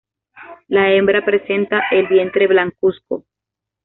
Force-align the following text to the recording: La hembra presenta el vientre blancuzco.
La 0.67 0.89
hembra 0.91 1.23
presenta 1.23 1.83
el 1.91 2.07
vientre 2.07 2.47
blancuzco. 2.47 3.23